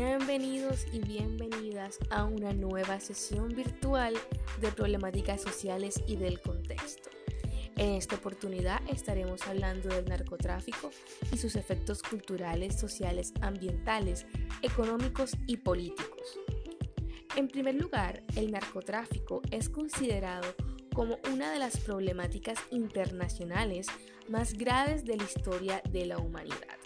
Bienvenidos 0.00 0.86
y 0.92 1.00
bienvenidas 1.00 1.98
a 2.10 2.22
una 2.22 2.52
nueva 2.52 3.00
sesión 3.00 3.48
virtual 3.48 4.14
de 4.60 4.70
problemáticas 4.70 5.42
sociales 5.42 6.00
y 6.06 6.14
del 6.14 6.40
contexto. 6.40 7.10
En 7.74 7.94
esta 7.94 8.14
oportunidad 8.14 8.80
estaremos 8.88 9.44
hablando 9.48 9.88
del 9.88 10.04
narcotráfico 10.04 10.92
y 11.32 11.36
sus 11.38 11.56
efectos 11.56 12.04
culturales, 12.04 12.78
sociales, 12.78 13.32
ambientales, 13.40 14.24
económicos 14.62 15.32
y 15.48 15.56
políticos. 15.56 16.38
En 17.34 17.48
primer 17.48 17.74
lugar, 17.74 18.22
el 18.36 18.52
narcotráfico 18.52 19.42
es 19.50 19.68
considerado 19.68 20.54
como 20.94 21.18
una 21.32 21.50
de 21.50 21.58
las 21.58 21.76
problemáticas 21.76 22.60
internacionales 22.70 23.88
más 24.28 24.52
graves 24.52 25.04
de 25.04 25.16
la 25.16 25.24
historia 25.24 25.82
de 25.90 26.06
la 26.06 26.18
humanidad, 26.18 26.78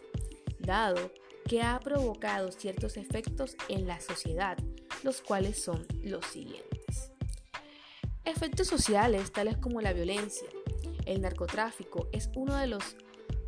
dado 0.61 1.13
que 1.49 1.63
ha 1.63 1.79
provocado 1.81 2.53
ciertos 2.53 2.97
efectos 2.97 3.57
en 3.69 3.87
la 3.87 4.01
sociedad, 4.01 4.57
los 5.03 5.21
cuales 5.23 5.63
son 5.63 5.87
los 6.03 6.25
siguientes. 6.27 7.13
Efectos 8.25 8.69
sociales 8.69 9.33
tales 9.33 9.59
como 9.59 9.81
la 9.81 9.93
violencia. 9.93 10.49
El 11.07 11.23
narcotráfico 11.23 12.09
es 12.13 12.31
uno 12.37 12.57
de 12.57 12.69
los 12.69 12.97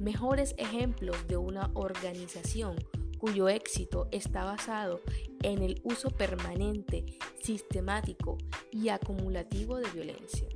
mejores 0.00 0.54
ejemplos 0.58 1.26
de 1.28 1.36
una 1.36 1.70
organización 1.74 2.76
cuyo 3.18 3.48
éxito 3.48 4.08
está 4.10 4.44
basado 4.44 5.00
en 5.42 5.62
el 5.62 5.80
uso 5.82 6.10
permanente, 6.10 7.06
sistemático 7.42 8.36
y 8.70 8.90
acumulativo 8.90 9.76
de 9.76 9.90
violencia, 9.92 10.46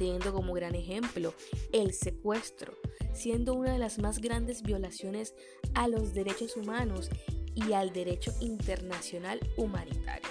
teniendo 0.00 0.32
como 0.32 0.54
gran 0.54 0.74
ejemplo 0.74 1.34
el 1.72 1.92
secuestro, 1.92 2.72
siendo 3.12 3.52
una 3.52 3.74
de 3.74 3.78
las 3.78 3.98
más 3.98 4.18
grandes 4.18 4.62
violaciones 4.62 5.34
a 5.74 5.88
los 5.88 6.14
derechos 6.14 6.56
humanos 6.56 7.10
y 7.54 7.74
al 7.74 7.92
derecho 7.92 8.32
internacional 8.40 9.40
humanitario. 9.58 10.30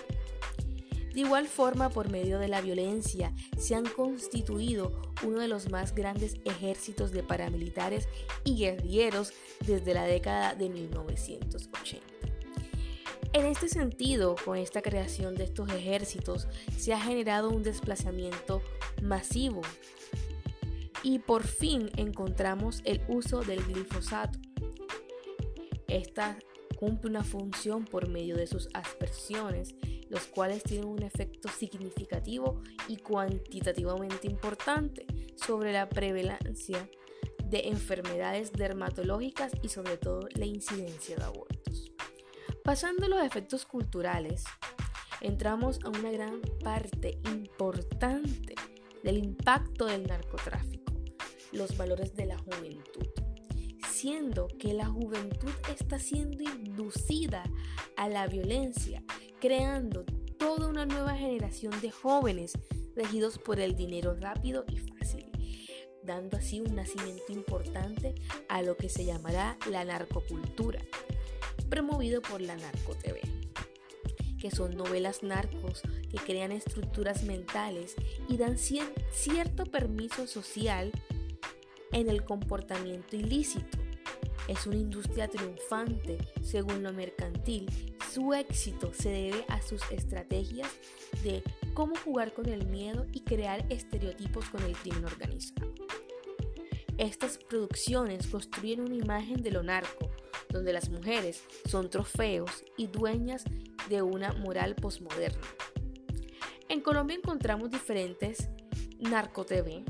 De 1.14 1.20
igual 1.20 1.47
forma, 1.47 1.92
por 1.92 2.09
medio 2.09 2.40
de 2.40 2.47
la 2.47 2.62
violencia, 2.62 3.31
se 3.59 3.75
han 3.75 3.86
constituido 3.86 5.00
uno 5.23 5.40
de 5.40 5.47
los 5.47 5.70
más 5.70 5.94
grandes 5.94 6.38
ejércitos 6.45 7.12
de 7.12 7.22
paramilitares 7.22 8.08
y 8.44 8.58
guerrilleros 8.58 9.34
desde 9.67 9.94
la 9.94 10.06
década 10.06 10.56
de 10.56 10.70
1980. 10.70 12.20
En 13.34 13.45
este 13.45 13.70
sentido, 13.70 14.36
con 14.44 14.58
esta 14.58 14.81
creación 14.81 15.36
de 15.36 15.44
estos 15.44 15.70
ejércitos, 15.70 16.47
se 16.75 16.94
ha 16.94 17.00
generado 17.00 17.50
un 17.50 17.62
desplazamiento 17.62 18.64
masivo 19.02 19.61
y 21.03 21.19
por 21.19 21.44
fin 21.44 21.89
encontramos 21.97 22.81
el 22.86 23.02
uso 23.08 23.41
del 23.41 23.64
glifosato. 23.64 24.39
Esta 25.88 26.38
cumple 26.78 27.09
una 27.09 27.23
función 27.23 27.86
por 27.86 28.08
medio 28.08 28.36
de 28.38 28.47
sus 28.47 28.69
aspersiones, 28.73 29.75
los 30.09 30.25
cuales 30.28 30.64
tienen 30.64 30.88
un 30.88 31.03
efecto 31.03 31.50
significativo 31.50 32.61
y 32.88 32.97
cuantitativamente 32.97 34.28
importante 34.28 35.06
sobre 35.36 35.73
la 35.73 35.89
prevalencia 35.89 36.89
de 37.44 37.67
enfermedades 37.67 38.53
dermatológicas 38.53 39.52
y 39.61 39.69
sobre 39.69 39.97
todo 39.97 40.28
la 40.36 40.45
incidencia 40.45 41.16
de 41.16 41.23
abortos. 41.23 41.91
Pasando 42.63 43.08
a 43.08 43.09
los 43.09 43.23
efectos 43.23 43.66
culturales, 43.66 44.44
entramos 45.22 45.80
a 45.84 45.89
una 45.89 46.11
gran 46.11 46.39
parte 46.63 47.19
importante 47.34 48.56
del 49.03 49.17
impacto 49.17 49.86
del 49.86 50.08
narcotráfico 50.08 50.80
los 51.52 51.78
valores 51.78 52.16
de 52.16 52.25
la 52.25 52.38
juventud, 52.38 53.08
siendo 53.91 54.47
que 54.59 54.73
la 54.73 54.86
juventud 54.86 55.52
está 55.72 56.00
siendo 56.00 56.44
inducida 56.44 57.44
a 57.95 58.08
la 58.08 58.28
violencia, 58.28 59.03
creando 59.39 60.06
toda 60.38 60.68
una 60.68 60.85
nueva 60.85 61.16
generación 61.16 61.79
de 61.81 61.91
jóvenes 61.91 62.53
regidos 62.96 63.40
por 63.40 63.59
el 63.59 63.75
dinero 63.75 64.16
rápido 64.19 64.66
y 64.68 64.78
fácil, 64.78 65.25
dando 66.03 66.38
así 66.38 66.62
un 66.62 66.75
nacimiento 66.75 67.31
importante 67.31 68.16
a 68.47 68.62
lo 68.62 68.78
que 68.78 68.90
se 68.90 69.06
llamará 69.06 69.57
la 69.69 69.84
narcocultura, 69.85 70.81
promovido 71.69 72.22
por 72.22 72.41
la 72.41 72.56
Narco 72.56 72.95
TV 72.95 73.38
que 74.39 74.51
son 74.51 74.75
novelas 74.75 75.23
narcos 75.23 75.81
que 76.09 76.17
crean 76.17 76.51
estructuras 76.51 77.23
mentales 77.23 77.95
y 78.27 78.38
dan 78.38 78.57
cierto 78.57 79.66
permiso 79.66 80.27
social 80.27 80.91
en 81.91 82.09
el 82.09 82.23
comportamiento 82.23 83.16
ilícito. 83.16 83.77
Es 84.47 84.66
una 84.66 84.77
industria 84.77 85.27
triunfante 85.27 86.17
según 86.41 86.81
lo 86.81 86.91
mercantil. 86.91 87.69
Su 88.11 88.33
éxito 88.33 88.91
se 88.94 89.09
debe 89.09 89.45
a 89.47 89.61
sus 89.61 89.81
estrategias 89.91 90.69
de 91.23 91.44
cómo 91.75 91.95
jugar 92.03 92.33
con 92.33 92.47
el 92.47 92.66
miedo 92.66 93.06
y 93.13 93.21
crear 93.21 93.63
estereotipos 93.69 94.50
con 94.50 94.63
el 94.63 94.75
crimen 94.75 95.06
organizado. 95.06 95.71
Estas 96.97 97.38
producciones 97.38 98.27
construyen 98.27 98.81
una 98.81 98.95
imagen 98.95 99.41
de 99.44 99.51
lo 99.51 99.63
narco, 99.63 100.09
donde 100.50 100.73
las 100.73 100.89
mujeres 100.89 101.44
son 101.66 101.89
trofeos 101.89 102.66
y 102.75 102.88
dueñas 102.88 103.45
de 103.89 104.01
una 104.01 104.31
moral 104.33 104.75
posmoderna. 104.75 105.47
En 106.69 106.81
Colombia 106.81 107.17
encontramos 107.17 107.72
diferentes 107.72 108.50
narco 109.00 109.45
TV, 109.45 109.83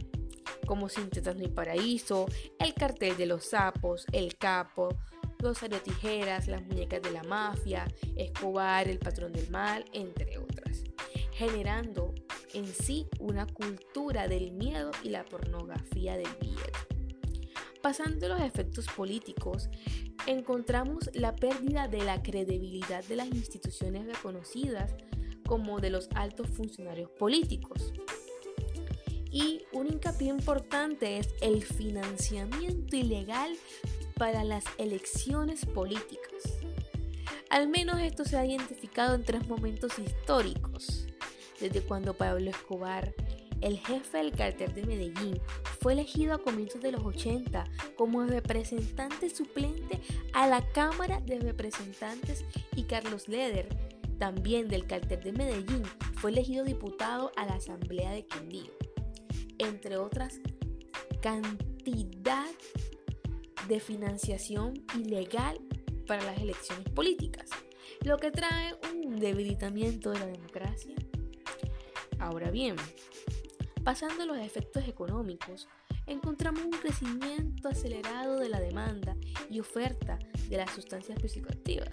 como 0.65 0.87
Sintetas 0.87 1.35
No 1.35 1.49
Paraíso, 1.49 2.27
El 2.59 2.73
Cartel 2.73 3.17
de 3.17 3.25
los 3.25 3.45
Sapos, 3.45 4.05
El 4.11 4.37
Capo, 4.37 4.89
Rosario 5.39 5.81
Tijeras, 5.81 6.47
Las 6.47 6.63
Muñecas 6.63 7.01
de 7.01 7.11
la 7.11 7.23
Mafia, 7.23 7.87
Escobar, 8.15 8.87
El 8.87 8.99
Patrón 8.99 9.33
del 9.33 9.49
Mal, 9.49 9.85
entre 9.93 10.37
otras, 10.37 10.83
generando 11.31 12.13
en 12.53 12.67
sí 12.67 13.07
una 13.19 13.45
cultura 13.45 14.27
del 14.27 14.51
miedo 14.51 14.91
y 15.03 15.09
la 15.09 15.25
pornografía 15.25 16.17
del 16.17 16.29
billete. 16.39 16.71
Pasando 17.81 18.27
los 18.27 18.41
efectos 18.41 18.87
políticos, 18.87 19.69
encontramos 20.29 21.09
la 21.13 21.35
pérdida 21.35 21.87
de 21.87 22.03
la 22.03 22.21
credibilidad 22.21 23.03
de 23.05 23.15
las 23.15 23.27
instituciones 23.27 24.05
reconocidas 24.05 24.93
como 25.47 25.79
de 25.79 25.89
los 25.89 26.07
altos 26.13 26.47
funcionarios 26.49 27.09
políticos. 27.09 27.93
Y 29.31 29.63
un 29.73 29.87
hincapié 29.87 30.27
importante 30.27 31.17
es 31.17 31.29
el 31.41 31.63
financiamiento 31.63 32.95
ilegal 32.95 33.55
para 34.15 34.43
las 34.43 34.65
elecciones 34.77 35.65
políticas. 35.65 36.59
Al 37.49 37.67
menos 37.67 37.99
esto 37.99 38.23
se 38.23 38.37
ha 38.37 38.45
identificado 38.45 39.15
en 39.15 39.23
tres 39.23 39.47
momentos 39.47 39.97
históricos. 39.97 41.07
Desde 41.59 41.81
cuando 41.81 42.13
Pablo 42.13 42.51
Escobar, 42.51 43.15
el 43.61 43.79
jefe 43.79 44.19
del 44.19 44.31
cartel 44.31 44.73
de 44.75 44.83
Medellín, 44.85 45.41
fue 45.79 45.93
elegido 45.93 46.33
a 46.33 46.43
comienzos 46.43 46.81
de 46.81 46.91
los 46.91 47.03
80 47.03 47.65
como 47.95 48.23
representante 48.23 49.29
suplente 49.29 49.99
a 50.33 50.47
la 50.47 50.65
Cámara 50.71 51.21
de 51.21 51.39
Representantes 51.39 52.43
y 52.75 52.83
Carlos 52.83 53.27
Leder, 53.27 53.69
también 54.17 54.67
del 54.67 54.85
cartel 54.85 55.21
de 55.21 55.31
Medellín, 55.31 55.83
fue 56.15 56.31
elegido 56.31 56.65
diputado 56.65 57.31
a 57.37 57.45
la 57.45 57.53
Asamblea 57.53 58.11
de 58.11 58.25
Quindío 58.25 58.79
entre 59.59 59.97
otras, 59.97 60.39
cantidad 61.21 62.47
de 63.67 63.79
financiación 63.79 64.73
ilegal 64.97 65.59
para 66.07 66.23
las 66.23 66.39
elecciones 66.39 66.89
políticas, 66.89 67.49
lo 68.01 68.17
que 68.17 68.31
trae 68.31 68.75
un 68.91 69.17
debilitamiento 69.17 70.11
de 70.11 70.19
la 70.19 70.25
democracia. 70.25 70.95
Ahora 72.17 72.49
bien, 72.49 72.75
pasando 73.89 74.21
a 74.21 74.25
los 74.27 74.37
efectos 74.37 74.87
económicos, 74.87 75.67
encontramos 76.05 76.63
un 76.63 76.69
crecimiento 76.69 77.69
acelerado 77.69 78.37
de 78.37 78.47
la 78.47 78.59
demanda 78.59 79.15
y 79.49 79.59
oferta 79.59 80.19
de 80.47 80.57
las 80.57 80.69
sustancias 80.69 81.17
psicoactivas. 81.19 81.89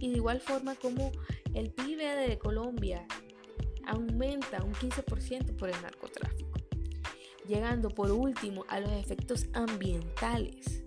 Y 0.00 0.10
de 0.10 0.16
igual 0.16 0.40
forma 0.40 0.74
como 0.74 1.12
el 1.54 1.70
PIB 1.70 1.98
de 2.26 2.38
Colombia 2.40 3.06
aumenta 3.86 4.64
un 4.64 4.72
15% 4.72 5.54
por 5.54 5.68
el 5.68 5.80
narcotráfico 5.80 6.58
llegando 7.46 7.90
por 7.90 8.10
último 8.10 8.64
a 8.66 8.80
los 8.80 8.90
efectos 8.90 9.46
ambientales, 9.52 10.82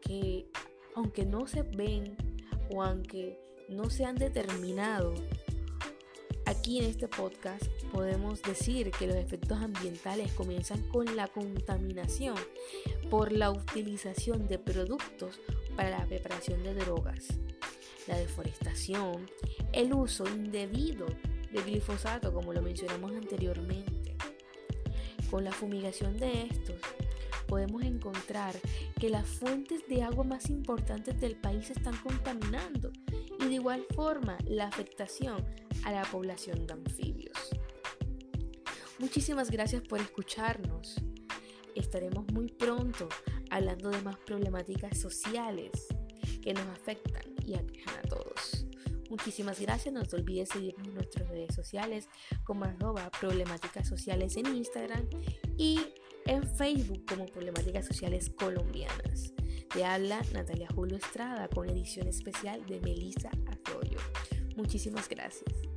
que 0.00 0.48
aunque 0.96 1.24
no 1.24 1.46
se 1.46 1.62
ven 1.62 2.16
o 2.74 2.82
aunque 2.82 3.38
no 3.68 3.90
se 3.90 4.04
han 4.04 4.16
determinado, 4.16 5.14
aquí 6.50 6.80
en 6.80 6.86
este 6.86 7.06
podcast 7.06 7.64
podemos 7.92 8.42
decir 8.42 8.90
que 8.90 9.06
los 9.06 9.14
efectos 9.14 9.62
ambientales 9.62 10.32
comienzan 10.32 10.82
con 10.88 11.14
la 11.14 11.28
contaminación 11.28 12.34
por 13.08 13.30
la 13.30 13.52
utilización 13.52 14.48
de 14.48 14.58
productos 14.58 15.38
para 15.76 15.90
la 15.90 16.06
preparación 16.06 16.64
de 16.64 16.74
drogas, 16.74 17.28
la 18.08 18.16
deforestación, 18.16 19.30
el 19.72 19.94
uso 19.94 20.26
indebido 20.26 21.06
de 21.52 21.62
glifosato, 21.62 22.34
como 22.34 22.52
lo 22.52 22.62
mencionamos 22.62 23.12
anteriormente. 23.12 24.16
Con 25.30 25.44
la 25.44 25.52
fumigación 25.52 26.18
de 26.18 26.48
estos, 26.50 26.80
podemos 27.46 27.84
encontrar 27.84 28.56
que 28.98 29.08
las 29.08 29.28
fuentes 29.28 29.86
de 29.88 30.02
agua 30.02 30.24
más 30.24 30.50
importantes 30.50 31.20
del 31.20 31.36
país 31.36 31.70
están 31.70 31.96
contaminando 31.98 32.90
de 33.38 33.54
igual 33.54 33.84
forma 33.94 34.36
la 34.46 34.66
afectación 34.66 35.44
a 35.84 35.92
la 35.92 36.02
población 36.02 36.66
de 36.66 36.72
anfibios. 36.72 37.50
Muchísimas 38.98 39.50
gracias 39.50 39.82
por 39.82 40.00
escucharnos. 40.00 40.96
Estaremos 41.74 42.30
muy 42.32 42.48
pronto 42.48 43.08
hablando 43.50 43.90
de 43.90 44.02
más 44.02 44.18
problemáticas 44.18 44.98
sociales 44.98 45.70
que 46.42 46.52
nos 46.52 46.66
afectan 46.66 47.22
y 47.44 47.54
aquejan 47.54 47.98
a 47.98 48.08
todos. 48.08 48.66
Muchísimas 49.08 49.58
gracias, 49.60 49.92
no 49.92 50.04
te 50.04 50.16
olvides 50.16 50.50
seguirnos 50.50 50.86
en 50.86 50.94
nuestras 50.94 51.28
redes 51.28 51.54
sociales 51.54 52.08
como 52.44 52.64
arroba 52.64 53.10
problemáticas 53.10 53.88
sociales 53.88 54.36
en 54.36 54.46
Instagram 54.54 55.08
y 55.56 55.80
en 56.26 56.44
Facebook 56.44 57.04
como 57.08 57.26
problemáticas 57.26 57.86
sociales 57.86 58.30
colombianas. 58.30 59.32
Te 59.72 59.84
habla 59.84 60.22
Natalia 60.32 60.68
Julio 60.74 60.96
Estrada 60.96 61.48
con 61.48 61.68
edición 61.68 62.06
especial 62.06 62.64
de 62.66 62.80
Melissa 62.80 63.30
Arroyo. 63.46 63.98
Muchísimas 64.56 65.08
gracias. 65.08 65.69